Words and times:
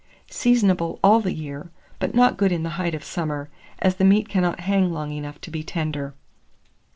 Seasonable 0.31 0.97
all 1.03 1.19
the 1.19 1.31
year, 1.31 1.69
but 1.99 2.15
not 2.15 2.35
good 2.35 2.51
in 2.51 2.63
the 2.63 2.71
height 2.81 2.95
of 2.95 3.03
summer, 3.03 3.51
as 3.77 3.97
the 3.97 4.03
meat 4.03 4.27
cannot 4.27 4.61
hang 4.61 4.91
long 4.91 5.11
enough 5.11 5.39
to 5.41 5.51
be 5.51 5.61
tender. 5.61 6.15